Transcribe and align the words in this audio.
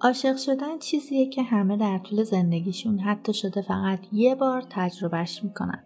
عاشق 0.00 0.36
شدن 0.36 0.78
چیزیه 0.78 1.26
که 1.26 1.42
همه 1.42 1.76
در 1.76 1.98
طول 1.98 2.22
زندگیشون 2.22 2.98
حتی 2.98 3.34
شده 3.34 3.62
فقط 3.62 3.98
یه 4.12 4.34
بار 4.34 4.64
تجربهش 4.70 5.44
می‌کنن. 5.44 5.84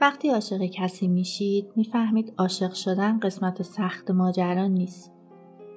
وقتی 0.00 0.30
عاشق 0.30 0.64
کسی 0.64 1.08
میشید 1.08 1.66
می‌فهمید 1.76 2.32
عاشق 2.38 2.72
شدن 2.72 3.18
قسمت 3.18 3.62
سخت 3.62 4.10
ماجرا 4.10 4.66
نیست. 4.66 5.12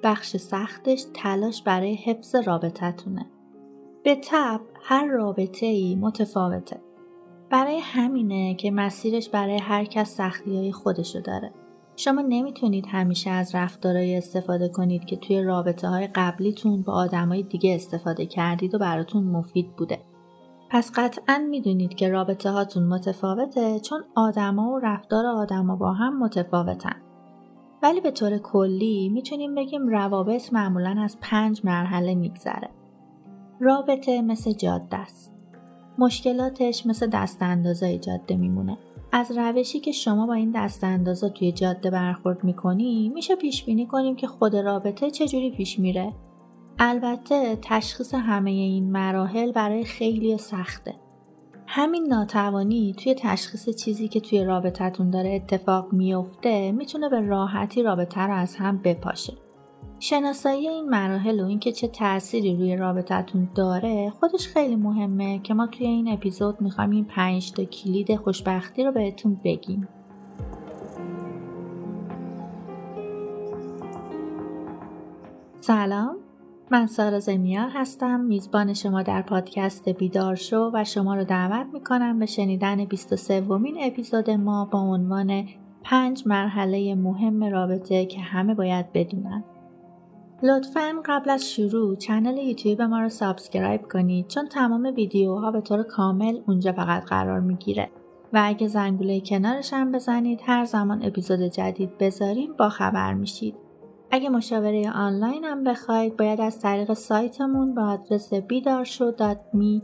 بخش 0.03 0.37
سختش 0.37 1.05
تلاش 1.13 1.63
برای 1.63 1.95
حفظ 1.95 2.35
رابطتونه. 2.35 3.25
به 4.03 4.15
طب 4.15 4.61
هر 4.81 5.05
رابطه 5.05 5.65
ای 5.65 5.95
متفاوته. 5.95 6.81
برای 7.49 7.79
همینه 7.79 8.55
که 8.55 8.71
مسیرش 8.71 9.29
برای 9.29 9.57
هر 9.57 9.85
کس 9.85 10.15
سختی 10.15 10.57
های 10.57 10.71
خودشو 10.71 11.19
داره. 11.19 11.53
شما 11.99 12.21
نمی‌تونید 12.21 12.85
همیشه 12.87 13.29
از 13.29 13.55
رفتارهایی 13.55 14.15
استفاده 14.15 14.69
کنید 14.69 15.05
که 15.05 15.15
توی 15.15 15.43
رابطه 15.43 15.87
های 15.87 16.07
قبلیتون 16.07 16.81
با 16.81 16.93
آدمای 16.93 17.43
دیگه 17.43 17.75
استفاده 17.75 18.25
کردید 18.25 18.75
و 18.75 18.79
براتون 18.79 19.23
مفید 19.23 19.75
بوده. 19.75 19.99
پس 20.69 20.91
قطعا 20.95 21.47
می‌دونید 21.49 21.95
که 21.95 22.09
رابطه 22.09 22.49
هاتون 22.49 22.83
متفاوته 22.83 23.79
چون 23.79 24.03
آدما 24.15 24.71
و 24.71 24.79
رفتار 24.79 25.25
آدما 25.25 25.75
با 25.75 25.93
هم 25.93 26.19
متفاوتن. 26.19 26.95
ولی 27.83 28.01
به 28.01 28.11
طور 28.11 28.37
کلی 28.37 29.09
می‌تونیم 29.09 29.55
بگیم 29.55 29.87
روابط 29.87 30.53
معمولا 30.53 30.95
از 31.03 31.17
پنج 31.21 31.61
مرحله 31.63 32.15
میگذره. 32.15 32.69
رابطه 33.59 34.21
مثل 34.21 34.51
جاده 34.51 34.97
است. 34.97 35.33
مشکلاتش 35.97 36.85
مثل 36.85 37.07
دست 37.07 37.37
اندازه 37.41 37.97
جاده 37.97 38.37
میمونه. 38.37 38.77
از 39.11 39.31
روشی 39.37 39.79
که 39.79 39.91
شما 39.91 40.27
با 40.27 40.33
این 40.33 40.51
دست 40.51 40.83
اندازه 40.83 41.29
توی 41.29 41.51
جاده 41.51 41.89
برخورد 41.89 42.43
می‌کنی 42.43 43.11
میشه 43.13 43.35
پیش 43.35 43.63
بینی 43.63 43.85
کنیم 43.85 44.15
که 44.15 44.27
خود 44.27 44.55
رابطه 44.55 45.11
چجوری 45.11 45.51
پیش 45.51 45.79
میره. 45.79 46.13
البته 46.79 47.57
تشخیص 47.61 48.13
همه 48.13 48.51
این 48.51 48.91
مراحل 48.91 49.51
برای 49.51 49.83
خیلی 49.83 50.37
سخته. 50.37 50.95
همین 51.67 52.07
ناتوانی 52.07 52.93
توی 52.93 53.15
تشخیص 53.15 53.69
چیزی 53.69 54.07
که 54.07 54.19
توی 54.19 54.43
رابطتون 54.43 55.09
داره 55.09 55.29
اتفاق 55.29 55.93
میفته 55.93 56.71
می‌تونه 56.71 57.09
به 57.09 57.21
راحتی 57.21 57.83
رابطه 57.83 58.21
رو 58.21 58.33
از 58.33 58.55
هم 58.55 58.77
بپاشه. 58.77 59.33
شناسایی 60.01 60.67
این 60.67 60.89
مراحل 60.89 61.39
و 61.39 61.45
اینکه 61.45 61.71
چه 61.71 61.87
تأثیری 61.87 62.55
روی 62.55 62.75
رابطتون 62.75 63.49
داره 63.55 64.09
خودش 64.09 64.47
خیلی 64.47 64.75
مهمه 64.75 65.39
که 65.39 65.53
ما 65.53 65.67
توی 65.67 65.87
این 65.87 66.13
اپیزود 66.13 66.61
می‌خوایم 66.61 66.89
این 66.89 67.05
پنج 67.05 67.51
تا 67.51 67.63
کلید 67.63 68.15
خوشبختی 68.15 68.83
رو 68.83 68.91
بهتون 68.91 69.39
بگیم. 69.43 69.87
سلام 75.59 76.15
من 76.71 76.87
سارا 76.87 77.19
زمیار 77.19 77.69
هستم 77.73 78.19
میزبان 78.19 78.73
شما 78.73 79.03
در 79.03 79.21
پادکست 79.21 79.89
بیدار 79.89 80.35
شو 80.35 80.71
و 80.73 80.83
شما 80.83 81.15
رو 81.15 81.23
دعوت 81.23 81.67
می‌کنم 81.73 82.19
به 82.19 82.25
شنیدن 82.25 82.85
23 82.85 83.41
ومین 83.41 83.77
اپیزود 83.81 84.29
ما 84.29 84.65
با 84.65 84.79
عنوان 84.79 85.45
پنج 85.83 86.23
مرحله 86.25 86.95
مهم 86.95 87.43
رابطه 87.43 88.05
که 88.05 88.19
همه 88.19 88.53
باید 88.53 88.93
بدونن. 88.93 89.43
لطفا 90.43 91.01
قبل 91.05 91.29
از 91.29 91.51
شروع 91.51 91.95
channel 91.95 92.37
YouTube 92.37 92.81
ما 92.81 92.99
رو 92.99 93.09
subscribe 93.09 93.81
کنید 93.81 94.27
چون 94.27 94.47
تمام 94.47 94.93
ویدیوها 94.95 95.51
به 95.51 95.61
طور 95.61 95.83
کامل 95.83 96.39
اونجا 96.47 96.71
فقط 96.71 97.03
قرار 97.03 97.39
می‌گیره 97.39 97.89
و 98.33 98.41
اگه 98.43 98.67
زنگوله 98.67 99.21
کنارش 99.21 99.73
هم 99.73 99.91
بزنید 99.91 100.39
هر 100.43 100.65
زمان 100.65 101.05
اپیزود 101.05 101.39
جدید 101.39 101.97
بذاریم 101.97 102.53
با 102.53 102.69
خبر 102.69 103.13
میشید. 103.13 103.55
اگه 104.11 104.29
مشاوره 104.29 104.91
آنلاین 104.91 105.43
هم 105.43 105.63
بخواید 105.63 106.17
باید 106.17 106.41
از 106.41 106.59
طریق 106.59 106.93
سایتمون 106.93 107.75
با 107.75 107.81
آدرس 107.81 108.33
بیدارشو.می 108.33 109.81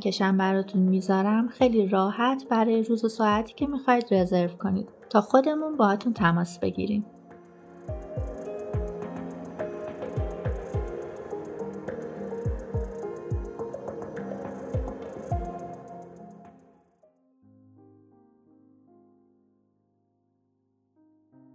که 0.00 0.10
هم 0.20 0.38
براتون 0.38 0.82
می‌ذارم 0.82 1.48
خیلی 1.48 1.88
راحت 1.88 2.44
برای 2.50 2.82
روز 2.82 3.04
و 3.04 3.08
ساعتی 3.08 3.54
که 3.54 3.66
می‌خواید 3.66 4.04
رزرو 4.10 4.48
کنید 4.48 4.88
تا 5.10 5.20
خودمون 5.20 5.76
باهاتون 5.76 6.12
تماس 6.12 6.58
بگیریم. 6.58 7.04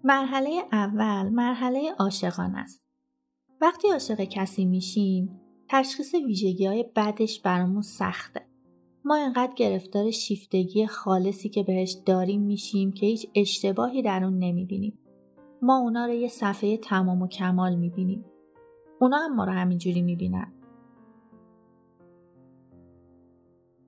مرحله 0.05 0.63
اول 0.71 1.29
مرحله 1.29 1.91
عاشقان 1.99 2.55
است. 2.55 2.83
وقتی 3.61 3.89
عاشق 3.89 4.23
کسی 4.23 4.65
میشیم 4.65 5.41
تشخیص 5.69 6.15
ویژگی 6.15 6.65
های 6.65 6.85
بدش 6.95 7.41
برامون 7.41 7.81
سخته. 7.81 8.41
ما 9.05 9.15
انقدر 9.15 9.53
گرفتار 9.55 10.11
شیفتگی 10.11 10.87
خالصی 10.87 11.49
که 11.49 11.63
بهش 11.63 11.97
داریم 12.05 12.41
میشیم 12.41 12.91
که 12.91 13.05
هیچ 13.05 13.27
اشتباهی 13.35 14.01
در 14.01 14.23
اون 14.23 14.39
نمی‌بینیم. 14.39 14.99
ما 15.61 15.77
اونا 15.77 16.05
رو 16.05 16.13
یه 16.13 16.27
صفحه 16.27 16.77
تمام 16.77 17.21
و 17.21 17.27
کمال 17.27 17.75
می‌بینیم. 17.75 18.25
اونا 18.99 19.17
هم 19.17 19.35
ما 19.35 19.45
رو 19.45 19.51
همینجوری 19.51 20.01
می‌بینن. 20.01 20.53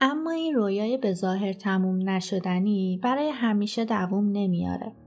اما 0.02 0.32
این 0.32 0.56
رویای 0.56 0.98
به 0.98 1.14
ظاهر 1.14 1.54
تموم 1.54 2.10
نشدنی 2.10 3.00
برای 3.04 3.30
همیشه 3.30 3.86
دووم 3.86 4.30
نمیاره. 4.32 5.05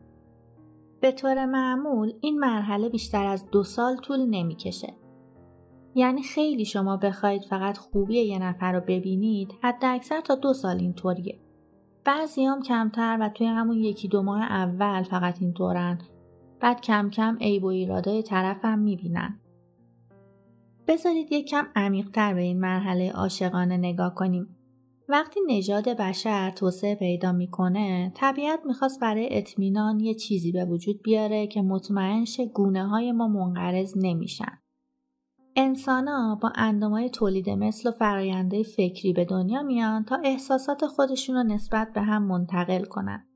به 1.00 1.12
طور 1.12 1.46
معمول 1.46 2.12
این 2.20 2.38
مرحله 2.38 2.88
بیشتر 2.88 3.26
از 3.26 3.50
دو 3.50 3.64
سال 3.64 3.96
طول 3.96 4.26
نمی‌کشه. 4.30 4.94
یعنی 5.94 6.22
خیلی 6.22 6.64
شما 6.64 6.96
بخواید 6.96 7.42
فقط 7.42 7.78
خوبی 7.78 8.14
یه 8.14 8.38
نفر 8.38 8.72
رو 8.72 8.80
ببینید 8.80 9.54
حد 9.62 9.84
اکثر 9.84 10.20
تا 10.20 10.34
دو 10.34 10.52
سال 10.54 10.76
اینطوریه. 10.76 11.40
بعضی 12.04 12.44
هم 12.44 12.62
کمتر 12.62 13.18
و 13.20 13.28
توی 13.28 13.46
همون 13.46 13.76
یکی 13.76 14.08
دو 14.08 14.22
ماه 14.22 14.42
اول 14.42 15.02
فقط 15.02 15.42
اینطورن. 15.42 15.98
بعد 16.60 16.80
کم 16.80 17.10
کم 17.10 17.38
عیب 17.40 17.64
و 17.64 17.66
ایرادای 17.66 18.22
طرفم 18.22 18.78
می‌بینن. 18.78 19.40
بذارید 20.88 21.32
یک 21.32 21.48
کم 21.48 21.66
عمیقتر 21.76 22.34
به 22.34 22.40
این 22.40 22.60
مرحله 22.60 23.12
عاشقانه 23.12 23.76
نگاه 23.76 24.14
کنیم. 24.14 24.57
وقتی 25.10 25.40
نژاد 25.48 25.88
بشر 25.88 26.50
توسعه 26.50 26.94
پیدا 26.94 27.32
می‌کنه 27.32 28.12
طبیعت 28.14 28.60
می‌خواست 28.66 29.00
برای 29.00 29.28
اطمینان 29.30 30.00
یه 30.00 30.14
چیزی 30.14 30.52
به 30.52 30.64
وجود 30.64 31.02
بیاره 31.02 31.46
که 31.46 31.62
مطمئن 31.62 32.24
شه 32.24 32.46
گونه 32.46 32.88
های 32.88 33.12
ما 33.12 33.28
منقرض 33.28 33.94
نمیشن. 33.96 34.58
انسان 35.56 36.34
با 36.42 36.52
اندامای 36.54 37.10
تولید 37.10 37.50
مثل 37.50 37.88
و 37.88 37.92
فراینده 37.92 38.62
فکری 38.62 39.12
به 39.12 39.24
دنیا 39.24 39.62
میان 39.62 40.04
تا 40.04 40.18
احساسات 40.24 40.86
خودشون 40.86 41.36
رو 41.36 41.42
نسبت 41.42 41.92
به 41.94 42.00
هم 42.00 42.22
منتقل 42.22 42.84
کنن. 42.84 43.26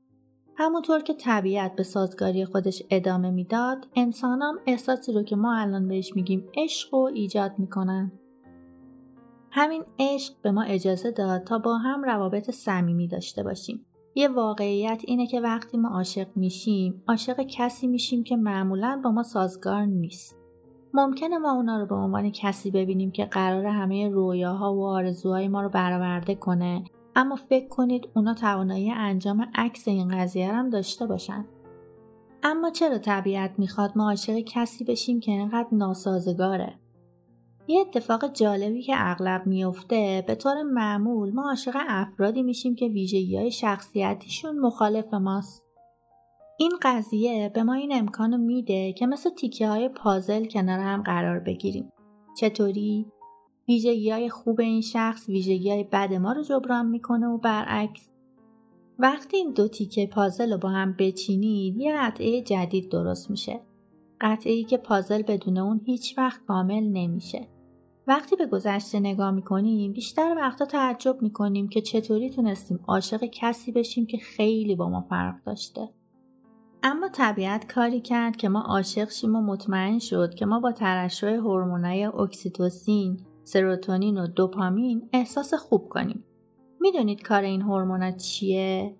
همونطور 0.57 0.99
که 0.99 1.13
طبیعت 1.13 1.75
به 1.75 1.83
سازگاری 1.83 2.45
خودش 2.45 2.83
ادامه 2.89 3.31
می‌داد، 3.31 3.87
انسانام 3.95 4.55
احساسی 4.67 5.13
رو 5.13 5.23
که 5.23 5.35
ما 5.35 5.55
الان 5.55 5.87
بهش 5.87 6.15
میگیم 6.15 6.47
عشق 6.57 6.93
و 6.93 7.09
ایجاد 7.13 7.51
می‌کنن. 7.57 8.11
همین 9.55 9.83
عشق 9.99 10.33
به 10.41 10.51
ما 10.51 10.63
اجازه 10.63 11.11
داد 11.11 11.43
تا 11.43 11.59
با 11.59 11.77
هم 11.77 12.03
روابط 12.03 12.51
صمیمی 12.51 13.07
داشته 13.07 13.43
باشیم. 13.43 13.85
یه 14.15 14.27
واقعیت 14.27 15.01
اینه 15.07 15.27
که 15.27 15.41
وقتی 15.41 15.77
ما 15.77 15.89
عاشق 15.89 16.27
میشیم، 16.35 17.03
عاشق 17.07 17.41
کسی 17.41 17.87
میشیم 17.87 18.23
که 18.23 18.35
معمولا 18.35 19.01
با 19.03 19.11
ما 19.11 19.23
سازگار 19.23 19.85
نیست. 19.85 20.37
ممکنه 20.93 21.37
ما 21.37 21.51
اونا 21.51 21.79
رو 21.79 21.85
به 21.85 21.95
عنوان 21.95 22.31
کسی 22.31 22.71
ببینیم 22.71 23.11
که 23.11 23.25
قرار 23.25 23.65
همه 23.65 24.09
رویاها 24.09 24.75
و 24.75 24.85
آرزوهای 24.85 25.47
ما 25.47 25.61
رو 25.61 25.69
برآورده 25.69 26.35
کنه 26.35 26.83
اما 27.15 27.35
فکر 27.35 27.67
کنید 27.67 28.09
اونا 28.15 28.33
توانایی 28.33 28.91
انجام 28.91 29.51
عکس 29.55 29.87
این 29.87 30.07
قضیه 30.07 30.53
هم 30.53 30.69
داشته 30.69 31.05
باشن. 31.05 31.45
اما 32.43 32.69
چرا 32.69 32.97
طبیعت 32.97 33.51
می‌خواد 33.57 33.91
ما 33.95 34.09
عاشق 34.09 34.39
کسی 34.39 34.83
بشیم 34.83 35.19
که 35.19 35.31
اینقدر 35.31 35.67
ناسازگاره؟ 35.71 36.82
یه 37.67 37.81
اتفاق 37.81 38.33
جالبی 38.33 38.81
که 38.81 38.93
اغلب 38.97 39.47
میفته 39.47 40.23
به 40.27 40.35
طور 40.35 40.63
معمول 40.63 41.33
ما 41.33 41.49
عاشق 41.49 41.75
افرادی 41.87 42.43
میشیم 42.43 42.75
که 42.75 42.87
ویژگی 42.87 43.37
های 43.37 43.51
شخصیتیشون 43.51 44.59
مخالف 44.59 45.13
ماست. 45.13 45.63
این 46.57 46.71
قضیه 46.81 47.51
به 47.53 47.63
ما 47.63 47.73
این 47.73 47.95
امکانو 47.95 48.37
میده 48.37 48.93
که 48.93 49.07
مثل 49.07 49.29
تیکه 49.29 49.67
های 49.67 49.89
پازل 49.89 50.45
کنار 50.45 50.79
هم 50.79 51.01
قرار 51.01 51.39
بگیریم. 51.39 51.91
چطوری؟ 52.37 53.05
ویژگی 53.67 54.11
های 54.11 54.29
خوب 54.29 54.59
این 54.59 54.81
شخص 54.81 55.29
ویژگی 55.29 55.69
های 55.69 55.83
بد 55.83 56.13
ما 56.13 56.31
رو 56.31 56.43
جبران 56.43 56.85
می‌کنه 56.85 57.27
و 57.27 57.37
برعکس. 57.37 58.09
وقتی 58.99 59.37
این 59.37 59.51
دو 59.51 59.67
تیکه 59.67 60.07
پازل 60.07 60.51
رو 60.51 60.57
با 60.57 60.69
هم 60.69 60.95
بچینید 60.99 61.77
یه 61.77 61.97
قطعه 61.97 62.41
جدید 62.41 62.89
درست 62.89 63.29
میشه. 63.29 63.61
قطعه 64.21 64.53
ای 64.53 64.63
که 64.63 64.77
پازل 64.77 65.21
بدون 65.21 65.57
اون 65.57 65.81
هیچ 65.85 66.17
وقت 66.17 66.45
کامل 66.45 66.83
نمیشه. 66.83 67.47
وقتی 68.07 68.35
به 68.35 68.45
گذشته 68.45 68.99
نگاه 68.99 69.31
می‌کنیم 69.31 69.93
بیشتر 69.93 70.35
وقتا 70.37 70.65
تعجب 70.65 71.21
می‌کنیم 71.21 71.67
که 71.67 71.81
چطوری 71.81 72.29
تونستیم 72.29 72.79
عاشق 72.87 73.23
کسی 73.23 73.71
بشیم 73.71 74.05
که 74.05 74.17
خیلی 74.17 74.75
با 74.75 74.89
ما 74.89 75.01
فرق 75.01 75.35
داشته. 75.45 75.89
اما 76.83 77.09
طبیعت 77.09 77.73
کاری 77.73 78.01
کرد 78.01 78.35
که 78.35 78.49
ما 78.49 78.61
عاشق 78.61 79.09
شیم 79.09 79.35
و 79.35 79.41
مطمئن 79.41 79.99
شد 79.99 80.33
که 80.33 80.45
ما 80.45 80.59
با 80.59 80.71
ترشح 80.71 81.27
هورمونای 81.27 82.05
اکسیتوسین، 82.05 83.19
سروتونین 83.43 84.17
و 84.17 84.27
دوپامین 84.27 85.09
احساس 85.13 85.53
خوب 85.53 85.89
کنیم. 85.89 86.23
می‌دونید 86.79 87.21
کار 87.21 87.41
این 87.41 87.61
هورمونا 87.61 88.11
چیه؟ 88.11 88.95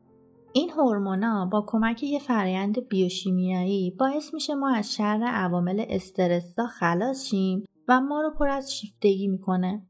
این 0.53 0.69
هورمونا 0.69 1.45
با 1.45 1.63
کمک 1.67 2.03
یه 2.03 2.19
فرایند 2.19 2.87
بیوشیمیایی 2.87 3.91
باعث 3.91 4.33
میشه 4.33 4.55
ما 4.55 4.75
از 4.75 4.93
شر 4.93 5.23
عوامل 5.23 5.85
استرسا 5.89 6.67
خلاص 6.67 7.25
شیم 7.25 7.65
و 7.87 8.01
ما 8.01 8.21
رو 8.21 8.31
پر 8.39 8.49
از 8.49 8.73
شیفتگی 8.73 9.27
می‌کنه. 9.27 9.87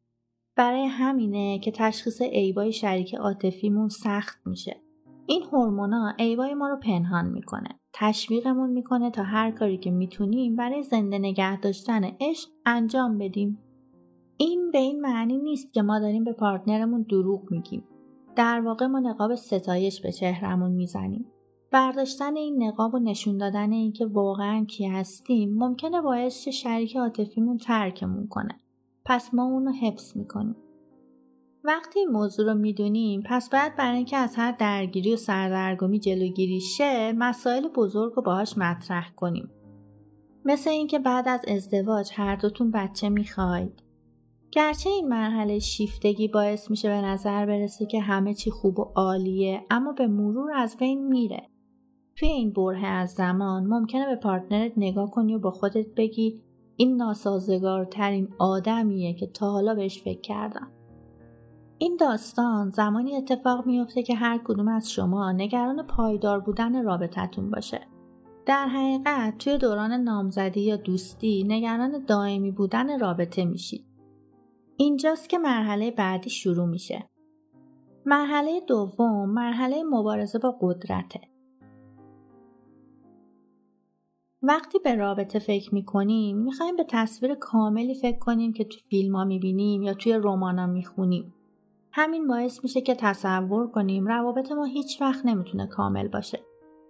برای 0.55 0.85
همینه 0.85 1.59
که 1.59 1.71
تشخیص 1.71 2.21
عیبای 2.21 2.71
شریک 2.71 3.15
عاطفیمون 3.15 3.89
سخت 3.89 4.47
میشه. 4.47 4.81
این 5.25 5.43
هورمونا 5.43 6.13
عیبای 6.19 6.53
ما 6.53 6.67
رو 6.67 6.77
پنهان 6.77 7.29
می‌کنه. 7.29 7.69
تشویقمون 7.93 8.69
می‌کنه 8.69 9.11
تا 9.11 9.23
هر 9.23 9.51
کاری 9.51 9.77
که 9.77 9.91
می‌تونیم 9.91 10.55
برای 10.55 10.83
زنده 10.83 11.19
نگه 11.19 11.59
داشتن 11.59 12.03
عشق 12.21 12.49
انجام 12.65 13.17
بدیم. 13.17 13.59
این 14.37 14.71
به 14.71 14.77
این 14.77 15.01
معنی 15.01 15.37
نیست 15.37 15.73
که 15.73 15.81
ما 15.81 15.99
داریم 15.99 16.23
به 16.23 16.33
پارتنرمون 16.33 17.01
دروغ 17.01 17.51
میگیم. 17.51 17.83
در 18.35 18.61
واقع 18.61 18.85
ما 18.85 18.99
نقاب 18.99 19.35
ستایش 19.35 20.01
به 20.01 20.11
چهرمون 20.11 20.71
می‌زنیم. 20.71 21.25
برداشتن 21.73 22.37
این 22.37 22.63
نقاب 22.63 22.93
و 22.93 22.99
نشون 22.99 23.37
دادن 23.37 23.71
اینکه 23.71 24.05
واقعا 24.05 24.65
کی 24.65 24.87
هستیم 24.87 25.53
ممکنه 25.57 26.01
باعث 26.01 26.47
شریک 26.47 26.95
عاطفیمون 26.95 27.57
ترکمون 27.57 28.27
کنه. 28.27 28.59
پس 29.05 29.33
ما 29.33 29.43
اونو 29.43 29.71
حفظ 29.71 30.17
می‌کنیم. 30.17 30.55
وقتی 31.63 31.99
این 31.99 32.09
موضوع 32.09 32.45
رو 32.45 32.53
می‌دونیم 32.53 33.23
پس 33.25 33.49
باید 33.49 33.75
برای 33.75 33.97
اینکه 33.97 34.17
از 34.17 34.35
هر 34.35 34.51
درگیری 34.51 35.13
و 35.13 35.17
سردرگمی 35.17 35.99
جلوگیری 35.99 36.59
شه 36.59 37.13
مسائل 37.13 37.67
بزرگ 37.67 38.13
رو 38.13 38.21
باهاش 38.21 38.57
مطرح 38.57 39.11
کنیم. 39.15 39.51
مثل 40.45 40.69
اینکه 40.69 40.99
بعد 40.99 41.27
از 41.27 41.41
ازدواج 41.47 42.09
هر 42.13 42.35
دوتون 42.35 42.71
بچه 42.71 43.09
می‌خواید 43.09 43.83
گرچه 44.51 44.89
این 44.89 45.07
مرحله 45.07 45.59
شیفتگی 45.59 46.27
باعث 46.27 46.69
میشه 46.69 46.89
به 46.89 47.01
نظر 47.01 47.45
برسه 47.45 47.85
که 47.85 47.99
همه 47.99 48.33
چی 48.33 48.51
خوب 48.51 48.79
و 48.79 48.91
عالیه 48.95 49.65
اما 49.69 49.91
به 49.91 50.07
مرور 50.07 50.51
از 50.55 50.77
بین 50.77 51.07
میره. 51.07 51.52
توی 52.15 52.29
این 52.29 52.51
بره 52.51 52.87
از 52.87 53.11
زمان 53.11 53.63
ممکنه 53.63 54.05
به 54.05 54.15
پارتنرت 54.15 54.71
نگاه 54.77 55.11
کنی 55.11 55.35
و 55.35 55.39
با 55.39 55.51
خودت 55.51 55.87
بگی 55.97 56.41
این 56.75 56.95
ناسازگارترین 56.95 58.27
آدمیه 58.39 59.13
که 59.13 59.27
تا 59.27 59.51
حالا 59.51 59.75
بهش 59.75 60.01
فکر 60.01 60.21
کردم. 60.21 60.67
این 61.77 61.97
داستان 61.97 62.69
زمانی 62.69 63.15
اتفاق 63.15 63.65
میفته 63.65 64.03
که 64.03 64.15
هر 64.15 64.39
کدوم 64.43 64.67
از 64.67 64.91
شما 64.91 65.31
نگران 65.31 65.87
پایدار 65.87 66.39
بودن 66.39 66.83
رابطتون 66.83 67.51
باشه. 67.51 67.81
در 68.45 68.67
حقیقت 68.67 69.37
توی 69.37 69.57
دوران 69.57 69.91
نامزدی 69.91 70.61
یا 70.61 70.75
دوستی 70.75 71.43
نگران 71.43 72.05
دائمی 72.05 72.51
بودن 72.51 72.99
رابطه 72.99 73.45
میشید. 73.45 73.85
اینجاست 74.77 75.29
که 75.29 75.37
مرحله 75.37 75.91
بعدی 75.91 76.29
شروع 76.29 76.65
میشه. 76.65 77.09
مرحله 78.05 78.61
دوم 78.67 79.29
مرحله 79.29 79.83
مبارزه 79.83 80.39
با 80.39 80.57
قدرته. 80.61 81.21
وقتی 84.45 84.79
به 84.79 84.95
رابطه 84.95 85.39
فکر 85.39 85.73
می‌کنیم 85.73 86.37
می‌خوایم 86.37 86.75
به 86.75 86.85
تصویر 86.89 87.35
کاملی 87.35 87.95
فکر 87.95 88.19
کنیم 88.19 88.53
که 88.53 88.63
تو 88.63 88.77
فیلم 88.89 89.15
ها 89.15 89.23
می‌بینیم 89.25 89.83
یا 89.83 89.93
توی 89.93 90.13
رمان 90.13 90.59
ها 90.59 90.67
می‌خونیم. 90.67 91.33
همین 91.91 92.27
باعث 92.27 92.63
میشه 92.63 92.81
که 92.81 92.95
تصور 92.95 93.67
کنیم 93.67 94.07
روابط 94.07 94.51
ما 94.51 94.63
هیچ 94.63 95.01
وقت 95.01 95.25
نمی‌تونه 95.25 95.67
کامل 95.67 96.07
باشه. 96.07 96.39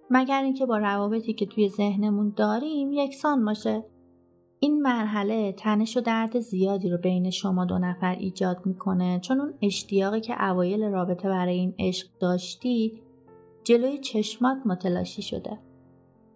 مگر 0.09 0.43
اینکه 0.43 0.65
با 0.65 0.77
روابطی 0.77 1.33
که 1.33 1.45
توی 1.45 1.69
ذهنمون 1.69 2.33
داریم 2.35 2.91
یکسان 2.91 3.45
باشه 3.45 3.83
این 4.59 4.81
مرحله 4.81 5.51
تنش 5.51 5.97
و 5.97 6.01
درد 6.01 6.39
زیادی 6.39 6.89
رو 6.89 6.97
بین 6.97 7.29
شما 7.29 7.65
دو 7.65 7.77
نفر 7.77 8.15
ایجاد 8.15 8.65
می‌کنه 8.65 9.19
چون 9.19 9.39
اون 9.39 9.53
اشتیاقی 9.61 10.21
که 10.21 10.43
اوایل 10.49 10.83
رابطه 10.83 11.29
برای 11.29 11.55
این 11.55 11.73
عشق 11.79 12.07
داشتید 12.19 13.01
جلوی 13.63 13.97
چشمات 13.97 14.57
متلاشی 14.65 15.21
شده. 15.21 15.59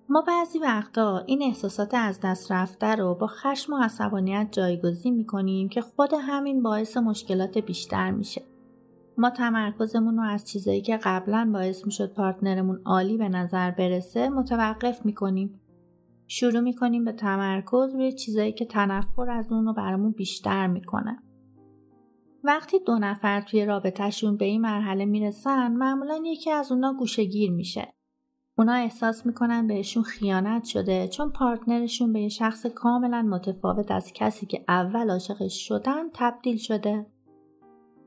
ما 0.09 0.21
بعضی 0.27 0.59
وقتا 0.59 1.17
این 1.17 1.43
احساسات 1.43 1.93
از 1.93 2.19
دست 2.23 2.51
رفته 2.51 2.95
رو 2.95 3.15
با 3.15 3.27
خشم 3.27 3.73
و 3.73 3.77
عصبانیت 3.77 4.47
جایگزین 4.51 5.15
می‌کنیم 5.15 5.69
که 5.69 5.81
خود 5.81 6.09
همین 6.21 6.63
باعث 6.63 6.97
مشکلات 6.97 7.57
بیشتر 7.57 8.11
میشه. 8.11 8.41
ما 9.17 9.29
تمرکزمون 9.29 10.17
رو 10.17 10.23
از 10.23 10.47
چیزایی 10.47 10.81
که 10.81 10.97
قبلا 11.03 11.49
باعث 11.53 11.85
می‌شد 11.85 12.13
پارتنرمون 12.13 12.81
عالی 12.85 13.17
به 13.17 13.29
نظر 13.29 13.71
برسه 13.71 14.29
متوقف 14.29 15.05
می‌کنیم 15.05 15.61
شروع 16.27 16.59
می‌کنیم 16.59 17.05
به 17.05 17.11
تمرکز 17.11 17.93
روی 17.93 18.11
چیزایی 18.11 18.51
که 18.51 18.65
تنفر 18.65 19.29
از 19.29 19.51
اون 19.51 19.65
رو 19.65 19.73
برامون 19.73 20.11
بیشتر 20.11 20.67
می‌کنه. 20.67 21.19
وقتی 22.43 22.79
دو 22.79 22.99
نفر 22.99 23.41
توی 23.41 23.65
رابطهشون 23.65 24.37
به 24.37 24.45
این 24.45 24.61
مرحله 24.61 25.05
می‌رسن 25.05 25.71
معمولا 25.71 26.21
یکی 26.25 26.51
از 26.51 26.71
اونا 26.71 26.93
گوشگیر 26.93 27.51
میشه. 27.51 27.96
اونا 28.59 28.73
احساس 28.73 29.25
می‌کنن 29.25 29.67
بهشون 29.67 30.03
خیانت 30.03 30.63
شده 30.63 31.07
چون 31.07 31.29
پارتنرشون 31.29 32.13
به 32.13 32.19
یه 32.21 32.29
شخص 32.29 32.65
کاملا 32.65 33.21
متفاوت 33.21 33.91
از 33.91 34.11
کسی 34.13 34.45
که 34.45 34.65
اول 34.67 35.09
عاشقش 35.09 35.67
شدن 35.67 36.09
تبدیل 36.13 36.57
شده. 36.57 37.05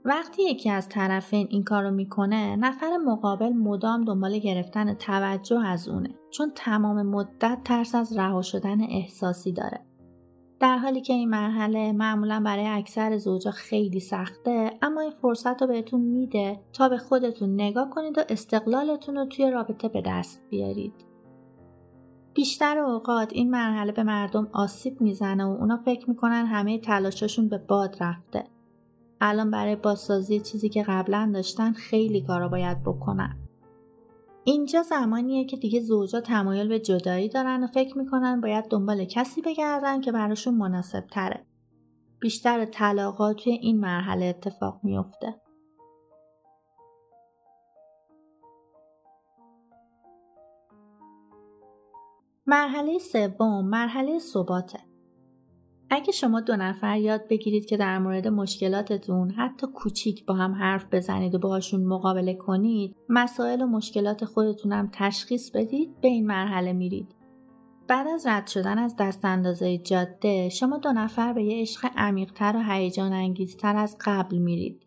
وقتی 0.04 0.42
یکی 0.42 0.70
از 0.70 0.88
طرفین 0.88 1.46
این 1.50 1.64
کارو 1.64 1.90
می‌کنه 1.90 2.56
نفر 2.56 2.96
مقابل 2.96 3.52
مدام 3.52 4.04
دنبال 4.04 4.38
گرفتن 4.38 4.94
توجه 4.94 5.66
از 5.66 5.88
اونه 5.88 6.14
چون 6.30 6.52
تمام 6.54 7.02
مدت 7.02 7.58
ترس 7.64 7.94
از 7.94 8.16
رها 8.18 8.42
شدن 8.42 8.80
احساسی 8.80 9.52
داره 9.52 9.89
در 10.60 10.78
حالی 10.78 11.00
که 11.00 11.12
این 11.12 11.28
مرحله 11.28 11.92
معمولا 11.92 12.42
برای 12.44 12.66
اکثر 12.66 13.16
زوجا 13.16 13.50
خیلی 13.50 14.00
سخته 14.00 14.70
اما 14.82 15.00
این 15.00 15.10
فرصت 15.10 15.62
رو 15.62 15.68
بهتون 15.68 16.00
میده 16.00 16.60
تا 16.72 16.88
به 16.88 16.98
خودتون 16.98 17.54
نگاه 17.54 17.90
کنید 17.90 18.18
و 18.18 18.22
استقلالتون 18.28 19.16
رو 19.16 19.24
توی 19.24 19.50
رابطه 19.50 19.88
به 19.88 20.02
دست 20.06 20.42
بیارید 20.50 20.94
بیشتر 22.34 22.78
اوقات 22.78 23.32
این 23.32 23.50
مرحله 23.50 23.92
به 23.92 24.02
مردم 24.02 24.48
آسیب 24.52 25.00
می‌زنه 25.00 25.44
و 25.44 25.48
اونا 25.60 25.76
فکر 25.76 26.10
می‌کنن 26.10 26.46
همه 26.46 26.78
تلاشاشون 26.78 27.48
به 27.48 27.58
باد 27.58 27.96
رفته 28.00 28.44
الان 29.20 29.50
برای 29.50 29.76
بازسازی 29.76 30.40
چیزی 30.40 30.68
که 30.68 30.82
قبلا 30.82 31.30
داشتن 31.34 31.72
خیلی 31.72 32.20
کارا 32.20 32.48
باید 32.48 32.82
بکنن. 32.82 33.49
اینجا 34.44 34.82
زمانیه 34.82 35.44
که 35.44 35.56
دیگه 35.56 35.80
زوجا 35.80 36.20
تمایل 36.20 36.68
به 36.68 36.80
جدایی 36.80 37.28
دارن 37.28 37.64
و 37.64 37.66
فکر 37.66 37.98
می‌کنن 37.98 38.40
باید 38.40 38.64
دنبال 38.64 39.04
کسی 39.04 39.42
بگردن 39.42 40.00
که 40.00 40.12
براشون 40.12 40.54
مناسب 40.54 41.06
تره. 41.06 41.46
بیشتر 42.20 42.64
طلاقات 42.64 43.36
توی 43.36 43.52
این 43.52 43.80
مرحله 43.80 44.26
اتفاق 44.26 44.80
میفته. 44.82 45.40
مرحله 52.46 52.98
سوم 52.98 53.68
مرحله 53.68 54.18
ثباته. 54.18 54.89
اگه 55.90 56.12
شما 56.12 56.40
دو 56.40 56.56
نفر 56.56 56.98
یاد 56.98 57.28
بگیرید 57.28 57.66
که 57.66 57.76
در 57.76 57.98
مورد 57.98 58.28
مشکلاتتون 58.28 59.30
حتی 59.30 59.66
کوچیک 59.66 60.26
با 60.26 60.34
هم 60.34 60.54
حرف 60.54 60.86
بزنید 60.92 61.34
و 61.34 61.38
باهاشون 61.38 61.84
مقابله 61.84 62.34
کنید 62.34 62.96
مسائل 63.08 63.62
و 63.62 63.66
مشکلات 63.66 64.24
خودتونم 64.24 64.90
تشخیص 64.92 65.50
بدید 65.50 66.00
به 66.00 66.08
این 66.08 66.26
مرحله 66.26 66.72
میرید. 66.72 67.14
بعد 67.88 68.06
از 68.06 68.26
رد 68.26 68.46
شدن 68.46 68.78
از 68.78 68.96
دست 68.98 69.24
اندازه 69.24 69.78
جاده 69.78 70.48
شما 70.48 70.78
دو 70.78 70.92
نفر 70.92 71.32
به 71.32 71.44
یه 71.44 71.60
عشق 71.60 71.90
عمیقتر 71.96 72.56
و 72.56 72.72
هیجان 72.72 73.12
انگیزتر 73.12 73.76
از 73.76 73.96
قبل 74.04 74.38
میرید. 74.38 74.86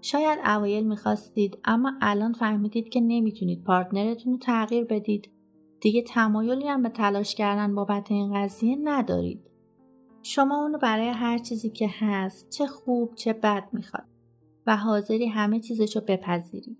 شاید 0.00 0.38
اوایل 0.44 0.86
می‌خواستید 0.86 1.58
اما 1.64 1.92
الان 2.00 2.32
فهمیدید 2.32 2.88
که 2.88 3.00
نمی‌تونید 3.00 3.64
پارتنرتون 3.64 4.32
رو 4.32 4.38
تغییر 4.38 4.84
بدید. 4.84 5.30
دیگه 5.80 6.02
تمایلی 6.02 6.68
هم 6.68 6.82
به 6.82 6.88
تلاش 6.88 7.34
کردن 7.34 7.74
بابت 7.74 8.10
این 8.10 8.34
قضیه 8.34 8.78
ندارید. 8.84 9.40
شما 10.22 10.62
اونو 10.62 10.78
برای 10.78 11.08
هر 11.08 11.38
چیزی 11.38 11.70
که 11.70 11.90
هست 12.00 12.50
چه 12.50 12.66
خوب 12.66 13.14
چه 13.14 13.32
بد 13.32 13.68
می‌خواد 13.72 14.04
و 14.66 14.76
حاضری 14.76 15.26
همه 15.26 15.60
چیزشو 15.60 16.00
بپذیری. 16.00 16.78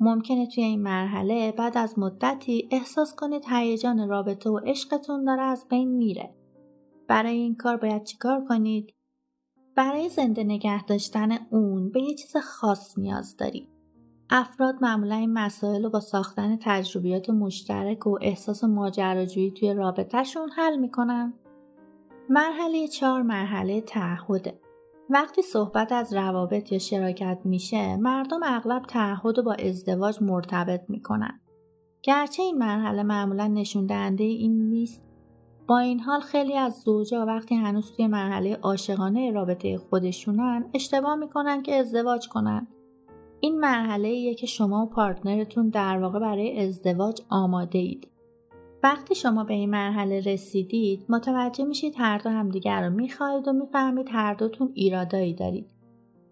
ممکنه 0.00 0.46
توی 0.46 0.64
این 0.64 0.82
مرحله 0.82 1.52
بعد 1.52 1.78
از 1.78 1.98
مدتی 1.98 2.68
احساس 2.70 3.14
کنید 3.16 3.44
هیجان 3.50 4.08
رابطه 4.08 4.50
و 4.50 4.58
عشقتون 4.58 5.24
داره 5.24 5.42
از 5.42 5.66
بین 5.70 5.88
میره. 5.88 6.34
برای 7.08 7.36
این 7.36 7.54
کار 7.54 7.76
باید 7.76 8.04
چیکار 8.04 8.44
کنید؟ 8.44 8.94
برای 9.74 10.08
زنده 10.08 10.44
نگه 10.44 10.84
داشتن 10.84 11.38
اون 11.50 11.90
به 11.90 12.02
یه 12.02 12.14
چیز 12.14 12.36
خاص 12.36 12.98
نیاز 12.98 13.36
دارید. 13.36 13.68
افراد 14.30 14.74
معمولا 14.80 15.14
این 15.14 15.32
مسائل 15.32 15.84
رو 15.84 15.90
با 15.90 16.00
ساختن 16.00 16.58
تجربیات 16.62 17.30
مشترک 17.30 18.06
و 18.06 18.18
احساس 18.20 18.64
ماجراجویی 18.64 19.50
توی 19.50 19.74
رابطهشون 19.74 20.50
حل 20.50 20.76
می‌کنن. 20.76 21.32
مرحله 22.30 22.88
چهار 22.88 23.22
مرحله 23.22 23.80
تعهده 23.80 24.60
وقتی 25.10 25.42
صحبت 25.42 25.92
از 25.92 26.14
روابط 26.14 26.72
یا 26.72 26.78
شراکت 26.78 27.38
میشه 27.44 27.96
مردم 27.96 28.40
اغلب 28.44 28.82
تعهد 28.82 29.44
با 29.44 29.52
ازدواج 29.52 30.22
مرتبط 30.22 30.80
می‌کنن. 30.88 31.40
گرچه 32.02 32.42
این 32.42 32.58
مرحله 32.58 33.02
معمولا 33.02 33.46
نشون 33.46 33.86
دهنده 33.86 34.24
این 34.24 34.68
نیست 34.68 35.02
با 35.66 35.78
این 35.78 36.00
حال 36.00 36.20
خیلی 36.20 36.56
از 36.56 36.82
زوجا 36.84 37.26
وقتی 37.26 37.54
هنوز 37.54 37.92
توی 37.92 38.06
مرحله 38.06 38.56
عاشقانه 38.56 39.30
رابطه 39.30 39.78
خودشونن 39.78 40.70
اشتباه 40.74 41.14
می‌کنن 41.14 41.62
که 41.62 41.74
ازدواج 41.74 42.28
کنن. 42.28 42.66
این 43.40 43.60
مرحله 43.60 44.08
ایه 44.08 44.34
که 44.34 44.46
شما 44.46 44.82
و 44.84 44.88
پارتنرتون 44.88 45.68
در 45.68 45.98
واقع 45.98 46.18
برای 46.18 46.66
ازدواج 46.66 47.20
آماده 47.28 47.78
اید 47.78 48.08
وقتی 48.82 49.14
شما 49.14 49.44
به 49.44 49.54
این 49.54 49.70
مرحله 49.70 50.20
رسیدید 50.20 51.04
متوجه 51.08 51.64
میشید 51.64 51.94
هر 51.96 52.18
دو 52.18 52.30
همدیگر 52.30 52.82
رو 52.82 52.90
می‌خواهید 52.94 53.48
و 53.48 53.52
می‌فهمید 53.52 54.06
هر 54.10 54.34
دوتون 54.34 54.70
ایرادایی 54.74 55.34
دارید. 55.34 55.70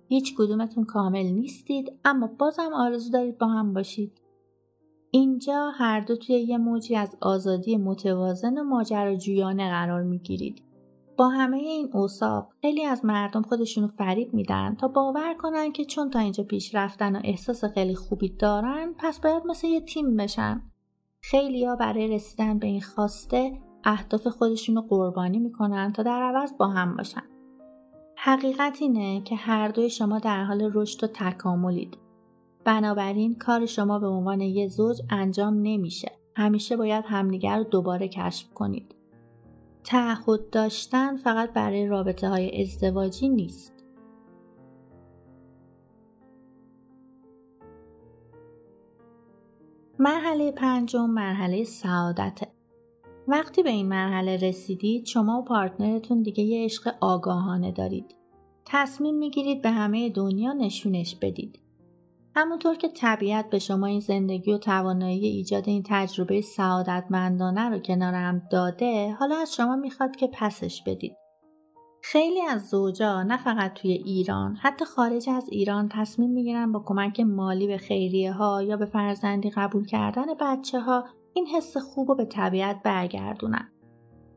هیچ 0.09 0.35
کدومتون 0.39 0.85
کامل 0.85 1.27
نیستید 1.27 1.93
اما 2.05 2.27
بازم 2.39 2.71
آرزو 2.75 3.13
دارید 3.13 3.39
با 3.39 3.47
هم 3.47 3.73
باشید. 3.73 4.21
اینجا 5.11 5.71
هر 5.71 6.01
دو 6.01 6.17
توی 6.17 6.37
یه 6.37 6.59
موجی 6.59 6.97
از 6.97 7.17
آزادی 7.21 7.77
متوازن 7.77 8.59
و 8.59 8.65
ماجراجویانه 8.65 9.71
قرار 9.71 10.03
می‌گیرید. 10.03 10.63
با 11.17 11.29
همه 11.29 11.57
این 11.57 11.91
اوصاف 11.93 12.49
خیلی 12.61 12.85
از 12.85 13.05
مردم 13.05 13.43
خودشونو 13.43 13.89
فریب 13.89 14.35
میدن 14.35 14.75
تا 14.75 14.89
باور 14.89 15.35
کنن 15.35 15.73
که 15.73 15.85
چون 15.85 16.11
تا 16.11 16.19
اینجا 16.19 16.45
پیش 16.45 16.75
رفتن 16.75 17.17
و 17.17 17.21
احساس 17.25 17.65
خیلی 17.65 17.95
خوبی 17.95 18.29
دارن 18.29 18.95
پس 18.99 19.21
باید 19.21 19.47
مثل 19.47 19.67
یه 19.67 19.81
تیم 19.81 20.17
بشن. 20.17 20.63
ها 21.33 21.77
برای 21.77 22.09
رسیدن 22.09 22.59
به 22.59 22.67
این 22.67 22.81
خواسته 22.81 23.53
اهداف 23.85 24.27
خودشونو 24.27 24.81
قربانی 24.81 25.39
می‌کنن 25.39 25.93
تا 25.93 26.03
در 26.03 26.23
عوض 26.23 26.53
با 26.59 26.67
هم 26.67 26.97
باشن. 26.97 27.23
حقیقت 28.17 28.79
اینه 28.81 29.23
که 29.23 29.37
هر 29.37 29.69
دوی 29.69 29.91
شما 29.91 30.19
در 30.19 30.45
حال 30.45 30.71
رشد 30.75 31.05
و 31.05 31.07
تکاملید. 31.07 31.97
بنابراین 32.65 33.35
کار 33.35 33.67
شما 33.67 33.99
به 33.99 34.07
عنوان 34.07 34.41
یه 34.41 34.69
زوج 34.69 35.01
انجام 35.11 35.55
نمیشه. 35.55 36.13
همیشه 36.37 36.77
باید 36.77 37.05
همدیگر 37.09 37.59
رو 37.59 37.65
دوباره 37.65 38.09
کشف 38.09 38.55
کنید. 38.55 38.95
تعهد 39.85 40.51
داشتن 40.51 41.17
فقط 41.17 41.53
برای 41.53 41.87
رابطه 41.87 42.29
های 42.29 42.63
ازدواجی 42.63 43.29
نیست. 43.29 43.76
مرحله 50.07 50.53
پنجم 50.53 51.11
مرحله 51.11 51.65
سعادته 51.65 52.49
وقتی 53.29 53.63
به 53.63 53.71
این 53.71 53.89
مرحله 53.89 54.37
رسیدید 54.37 55.07
شما 55.07 55.39
و 55.39 55.45
پارتنرتون 55.45 56.23
دیگه 56.23 56.45
یه 56.45 56.65
عشق 56.65 56.95
آگاهانه 57.01 57.73
دارید. 57.73 58.15
تصمیم 58.67 59.15
می‌گیرید 59.15 59.63
به 59.63 59.71
همه 59.71 60.09
دنیا 60.09 60.53
نشونش 60.53 61.17
بدید. 61.17 61.61
همونطور 62.37 62.75
که 62.75 62.89
طبیعت 62.89 63.51
به 63.51 63.59
شما 63.59 63.87
این 63.87 64.01
زندگی 64.01 64.53
و 64.53 64.59
توانایی 64.59 65.27
ایجاد 65.27 65.69
این 65.69 65.83
تجربه 65.87 66.41
سعادتمندانه 66.41 67.69
رو 67.69 67.79
کنار 67.79 68.15
هم 68.15 68.43
داده 68.51 69.13
حالا 69.13 69.37
از 69.37 69.55
شما 69.55 69.77
می‌خواد 69.77 70.17
که 70.17 70.27
پسش 70.33 70.83
بدید. 70.87 71.17
خیلی 72.09 72.43
از 72.43 72.69
زوجا 72.69 73.23
نه 73.23 73.37
فقط 73.37 73.73
توی 73.75 73.93
ایران 73.93 74.57
حتی 74.57 74.85
خارج 74.85 75.31
از 75.31 75.49
ایران 75.51 75.89
تصمیم 75.93 76.31
می‌گیرن 76.31 76.73
با 76.73 76.83
کمک 76.87 77.21
مالی 77.21 77.67
به 77.67 77.79
خیریه 77.79 78.33
ها 78.33 78.63
یا 78.63 78.77
به 78.77 78.87
فرزندی 78.87 79.51
قبول 79.51 79.87
کردن 79.87 80.27
بچه 80.41 80.81
ها 80.81 81.05
این 81.33 81.47
حس 81.47 81.77
خوب 81.77 82.09
رو 82.09 82.15
به 82.15 82.25
طبیعت 82.25 82.83
برگردونن. 82.83 83.69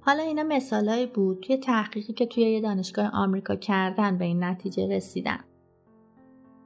حالا 0.02 0.24
اینا 0.24 0.44
مثالهایی 0.44 1.06
بود 1.06 1.40
توی 1.40 1.58
تحقیقی 1.58 2.14
که 2.14 2.26
توی 2.26 2.44
یه 2.44 2.62
دانشگاه 2.62 3.10
آمریکا 3.14 3.56
کردن 3.56 4.18
به 4.18 4.26
این 4.26 4.44
نتیجه 4.44 4.88
رسیدن. 4.88 5.40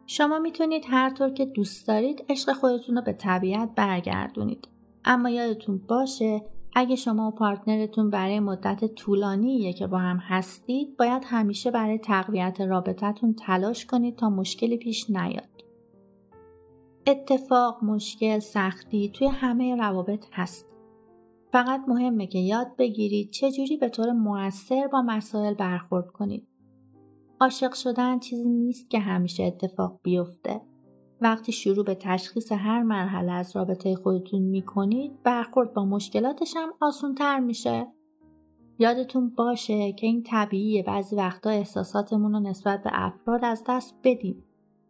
شما 0.05 0.39
می‌تونید 0.39 0.83
هر 0.89 1.09
طور 1.09 1.29
که 1.29 1.45
دوست 1.45 1.87
دارید 1.87 2.25
عشق 2.29 2.53
خودتون 2.53 2.95
رو 2.95 3.01
به 3.01 3.13
طبیعت 3.13 3.69
برگردونید. 3.75 4.67
اما 5.05 5.29
یادتون 5.29 5.77
باشه 5.87 6.41
اگه 6.75 6.95
شما 6.95 7.27
و 7.27 7.31
پارتنرتون 7.31 8.09
برای 8.09 8.39
مدت 8.39 8.85
طولانیه 8.85 9.73
که 9.73 9.87
با 9.87 9.97
هم 9.97 10.17
هستید 10.17 10.97
باید 10.97 11.23
همیشه 11.25 11.71
برای 11.71 11.97
تقویت 11.97 12.61
رابطتون 12.61 13.33
تلاش 13.33 13.85
کنید 13.85 14.15
تا 14.15 14.29
مشکلی 14.29 14.77
پیش 14.77 15.09
نیاد. 15.09 15.63
اتفاق، 17.07 17.83
مشکل، 17.83 18.39
سختی 18.39 19.09
توی 19.09 19.27
همه 19.27 19.75
روابط 19.75 20.25
هست. 20.31 20.65
فقط 21.51 21.81
مهمه 21.87 22.27
که 22.27 22.39
یاد 22.39 22.67
بگیرید 22.77 23.31
چجوری 23.31 23.77
به 23.77 23.89
طور 23.89 24.11
موثر 24.11 24.87
با 24.87 25.01
مسائل 25.01 25.53
برخورد 25.53 26.11
کنید. 26.11 26.47
عاشق 27.41 27.73
شدن 27.73 28.19
چیزی 28.19 28.49
نیست 28.49 28.89
که 28.89 28.99
همیشه 28.99 29.43
اتفاق 29.43 29.99
بیفته. 30.03 30.61
وقتی 31.23 31.51
شروع 31.51 31.85
به 31.85 31.95
تشخیص 31.95 32.51
هر 32.51 32.83
مرحله 32.83 33.31
از 33.31 33.55
رابطه 33.55 33.95
خودتون 33.95 34.41
می‌کنید 34.41 35.23
برخورد 35.23 35.73
با 35.73 35.85
مشکلاتش 35.85 36.53
هم 36.57 36.73
آسون 36.81 37.15
تر 37.15 37.39
میشه. 37.39 37.87
یادتون 38.79 39.29
باشه 39.29 39.91
که 39.91 40.07
این 40.07 40.23
طبیعیه 40.23 40.83
بعضی 40.83 41.15
وقتا 41.15 41.49
احساساتمون 41.49 42.33
رو 42.33 42.39
نسبت 42.39 42.83
به 42.83 42.89
افراد 42.93 43.45
از 43.45 43.63
دست 43.67 43.95
بدیم. 44.03 44.43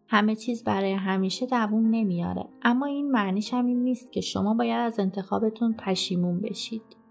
همه 0.07 0.35
چیز 0.35 0.63
برای 0.63 0.93
همیشه 0.93 1.45
دووم 1.45 1.89
نمیاره 1.89 2.45
اما 2.61 2.85
این 2.85 3.11
معنیش 3.11 3.53
هم 3.53 3.65
این 3.65 3.83
نیست 3.83 4.11
که 4.11 4.21
شما 4.21 4.53
باید 4.53 4.79
از 4.79 4.99
انتخابتون 4.99 5.73
پشیمون 5.73 6.41
بشید. 6.41 7.02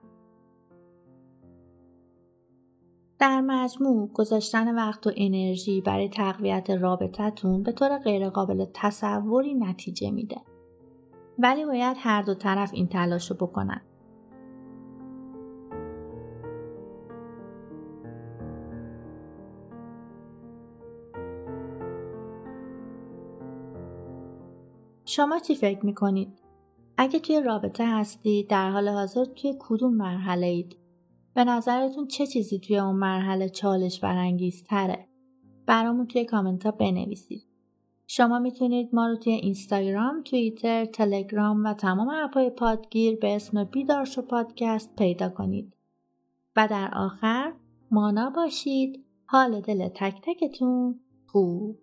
در 3.22 3.40
مجموع 3.40 4.08
گذاشتن 4.14 4.74
وقت 4.74 5.06
و 5.06 5.10
انرژی 5.16 5.80
برای 5.80 6.08
تقویت 6.08 6.70
رابطتون 6.70 7.62
به 7.62 7.72
طور 7.72 7.98
غیرقابل 7.98 8.66
تصوری 8.74 9.54
نتیجه 9.54 10.10
میده. 10.10 10.40
ولی 11.38 11.64
باید 11.64 11.96
هر 12.00 12.22
دو 12.22 12.34
طرف 12.34 12.70
این 12.74 12.88
تلاش 12.88 13.30
رو 13.30 13.36
بکنن. 13.36 13.80
شما 25.04 25.38
چی 25.38 25.54
فکر 25.54 25.86
می‌کنید؟ 25.86 26.38
اگه 26.96 27.18
توی 27.18 27.40
رابطه 27.40 27.86
هستید 27.86 28.48
در 28.48 28.70
حال 28.70 28.88
حاضر 28.88 29.24
توی 29.24 29.54
کدوم 29.58 29.94
مرحله 29.94 30.46
اید؟ 30.46 30.81
به 31.34 31.44
نظرتون 31.44 32.06
چه 32.06 32.26
چیزی 32.26 32.58
توی 32.58 32.78
اون 32.78 32.96
مرحله 32.96 33.48
چالش 33.48 34.00
برانگیز 34.00 34.64
تره؟ 34.64 35.08
برامون 35.66 36.06
توی 36.06 36.24
کامنت 36.24 36.66
ها 36.66 36.70
بنویسید. 36.70 37.44
شما 38.06 38.38
می‌تونید 38.38 38.88
ما 38.92 39.06
رو 39.06 39.16
توی 39.16 39.32
اینستاگرام، 39.32 40.22
توییتر، 40.22 40.84
تلگرام 40.84 41.64
و 41.64 41.74
تمام 41.74 42.08
اپهای 42.08 42.50
پادگیر 42.50 43.16
به 43.16 43.36
اسم 43.36 43.64
بیدارشو 43.64 44.22
پادکست 44.22 44.96
پیدا 44.96 45.28
کنید. 45.28 45.76
و 46.56 46.68
در 46.70 46.90
آخر 46.94 47.52
مانا 47.90 48.30
باشید 48.30 49.04
حال 49.26 49.60
دل 49.60 49.88
تک 49.88 50.20
تکتون 50.22 51.00
خوب. 51.26 51.78